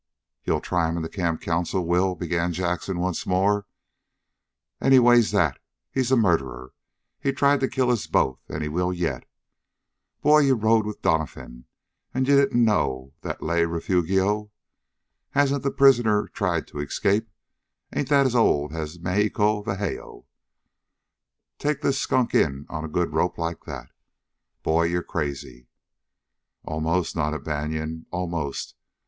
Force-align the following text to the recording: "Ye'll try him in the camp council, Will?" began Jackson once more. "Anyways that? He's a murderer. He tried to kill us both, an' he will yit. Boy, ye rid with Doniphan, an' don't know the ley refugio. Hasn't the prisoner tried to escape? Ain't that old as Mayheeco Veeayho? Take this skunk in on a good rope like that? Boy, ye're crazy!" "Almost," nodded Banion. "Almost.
"Ye'll 0.45 0.61
try 0.61 0.89
him 0.89 0.97
in 0.97 1.03
the 1.03 1.09
camp 1.09 1.41
council, 1.41 1.85
Will?" 1.85 2.15
began 2.15 2.53
Jackson 2.53 2.97
once 2.97 3.27
more. 3.27 3.67
"Anyways 4.81 5.29
that? 5.29 5.59
He's 5.91 6.11
a 6.11 6.17
murderer. 6.17 6.73
He 7.19 7.31
tried 7.31 7.59
to 7.59 7.67
kill 7.67 7.91
us 7.91 8.07
both, 8.07 8.41
an' 8.49 8.63
he 8.63 8.67
will 8.67 8.91
yit. 8.91 9.27
Boy, 10.23 10.39
ye 10.39 10.53
rid 10.53 10.87
with 10.87 11.03
Doniphan, 11.03 11.65
an' 12.15 12.23
don't 12.23 12.51
know 12.53 13.13
the 13.21 13.37
ley 13.41 13.63
refugio. 13.63 14.49
Hasn't 15.33 15.61
the 15.61 15.69
prisoner 15.69 16.27
tried 16.29 16.65
to 16.69 16.79
escape? 16.79 17.29
Ain't 17.93 18.09
that 18.09 18.33
old 18.33 18.73
as 18.73 18.97
Mayheeco 18.97 19.63
Veeayho? 19.63 20.25
Take 21.59 21.81
this 21.81 21.99
skunk 22.01 22.33
in 22.33 22.65
on 22.69 22.83
a 22.83 22.87
good 22.89 23.13
rope 23.13 23.37
like 23.37 23.65
that? 23.65 23.91
Boy, 24.63 24.85
ye're 24.85 25.03
crazy!" 25.03 25.67
"Almost," 26.63 27.15
nodded 27.15 27.43
Banion. 27.43 28.07
"Almost. 28.09 28.73